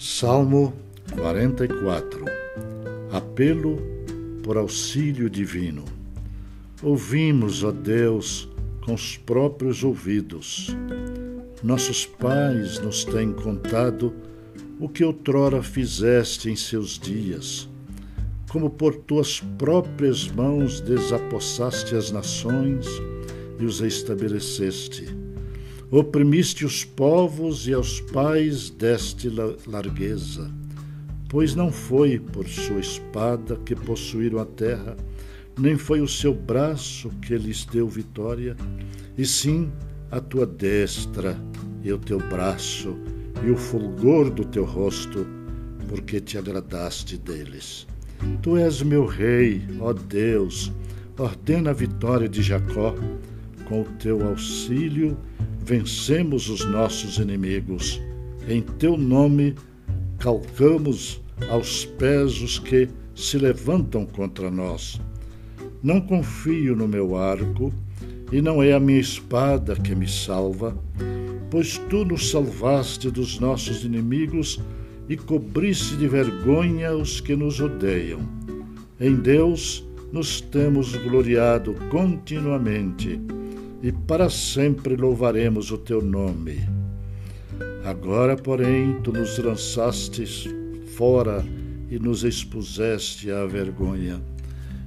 [0.00, 0.72] Salmo
[1.10, 2.24] 44
[3.10, 3.82] Apelo
[4.44, 5.84] por auxílio divino.
[6.80, 8.48] Ouvimos, ó Deus,
[8.84, 10.68] com os próprios ouvidos.
[11.64, 14.14] Nossos pais nos têm contado
[14.78, 17.68] o que outrora fizeste em seus dias,
[18.48, 22.86] como por tuas próprias mãos desapossaste as nações
[23.58, 25.27] e os estabeleceste.
[25.90, 29.30] Oprimiste os povos e aos pais deste
[29.66, 30.50] largueza,
[31.30, 34.94] pois não foi por sua espada que possuíram a terra,
[35.58, 38.54] nem foi o seu braço que lhes deu vitória,
[39.16, 39.72] e sim
[40.10, 41.40] a tua destra
[41.82, 42.94] e o teu braço
[43.42, 45.26] e o fulgor do teu rosto,
[45.88, 47.86] porque te agradaste deles.
[48.42, 50.70] Tu és meu rei, ó Deus,
[51.16, 52.94] ordena a vitória de Jacó.
[53.66, 55.14] Com o teu auxílio,
[55.68, 58.00] vencemos os nossos inimigos.
[58.48, 59.54] Em teu nome,
[60.18, 64.98] calcamos aos pés os que se levantam contra nós.
[65.82, 67.70] Não confio no meu arco,
[68.32, 70.74] e não é a minha espada que me salva,
[71.50, 74.58] pois tu nos salvaste dos nossos inimigos
[75.06, 78.20] e cobriste de vergonha os que nos odeiam.
[78.98, 83.20] Em Deus nos temos gloriado continuamente
[83.82, 86.68] e para sempre louvaremos o teu nome.
[87.84, 90.46] Agora, porém, tu nos lançastes
[90.96, 91.44] fora
[91.90, 94.20] e nos expuseste à vergonha,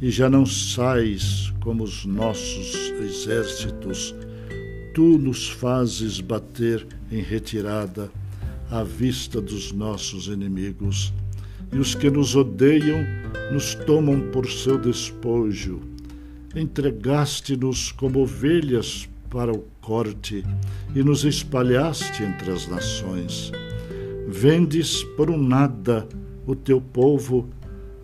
[0.00, 4.14] e já não sais como os nossos exércitos,
[4.94, 8.10] tu nos fazes bater em retirada
[8.70, 11.12] à vista dos nossos inimigos,
[11.72, 12.98] e os que nos odeiam
[13.52, 15.91] nos tomam por seu despojo.
[16.54, 20.44] Entregaste-nos como ovelhas para o corte
[20.94, 23.50] e nos espalhaste entre as nações.
[24.28, 26.06] Vendes por um nada
[26.46, 27.48] o teu povo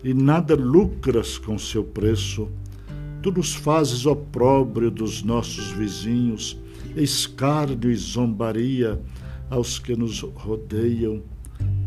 [0.03, 2.49] e nada lucras com seu preço.
[3.21, 6.57] Tu nos fazes opróbrio dos nossos vizinhos,
[6.95, 8.99] escárnio e zombaria
[9.47, 11.21] aos que nos rodeiam.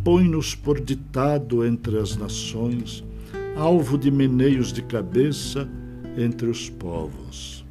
[0.05, 3.03] Põe-nos por ditado entre as nações,
[3.57, 5.69] alvo de meneios de cabeça
[6.17, 7.65] entre os povos.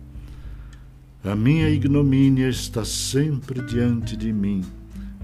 [1.24, 4.64] A minha ignomínia está sempre diante de mim,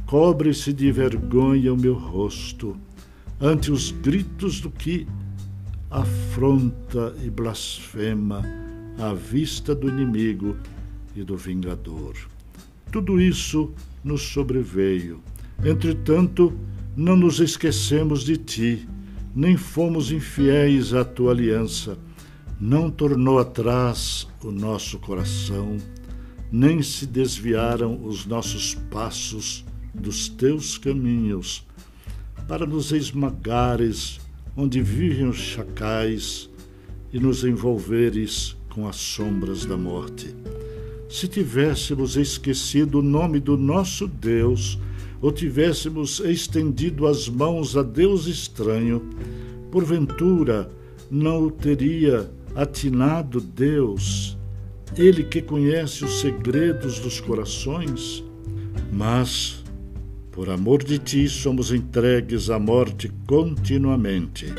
[0.05, 2.77] cobre-se de vergonha o meu rosto
[3.39, 5.07] ante os gritos do que
[5.89, 8.43] afronta e blasfema
[8.99, 10.55] à vista do inimigo
[11.15, 12.15] e do vingador.
[12.91, 13.71] Tudo isso
[14.03, 15.21] nos sobreveio.
[15.63, 16.53] Entretanto,
[16.95, 18.87] não nos esquecemos de ti,
[19.35, 21.97] nem fomos infiéis à tua aliança.
[22.59, 25.77] Não tornou atrás o nosso coração,
[26.51, 29.63] nem se desviaram os nossos passos
[29.93, 31.63] dos teus caminhos,
[32.47, 34.19] para nos esmagares
[34.55, 36.49] onde vivem os chacais
[37.13, 40.33] e nos envolveres com as sombras da morte.
[41.07, 44.79] Se tivéssemos esquecido o nome do nosso Deus,
[45.21, 49.07] ou tivéssemos estendido as mãos a Deus estranho,
[49.71, 50.71] porventura
[51.09, 54.37] não o teria atinado Deus,
[54.97, 58.23] Ele que conhece os segredos dos corações?
[58.91, 59.63] Mas
[60.37, 64.53] por amor de ti, somos entregues à morte continuamente.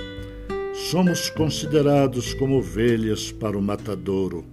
[0.91, 4.45] Somos considerados como ovelhas para o matadouro.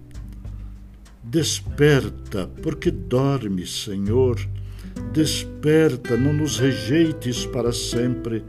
[1.24, 4.38] Desperta, porque dormes, Senhor.
[5.12, 8.44] Desperta, não nos rejeites para sempre,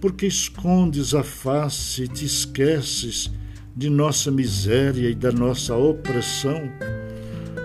[0.00, 3.32] porque escondes a face e te esqueces
[3.76, 6.62] de nossa miséria e da nossa opressão,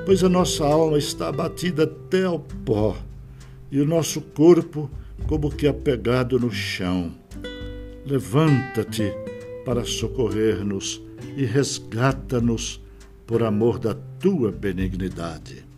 [0.06, 2.98] pois a nossa alma está abatida até ao pó
[3.72, 4.92] e o nosso corpo
[5.26, 7.14] como que apegado no chão.
[8.06, 9.14] Levanta-te
[9.64, 11.02] para socorrer-nos
[11.38, 12.82] e resgata-nos
[13.26, 15.71] por amor da tua benignidade.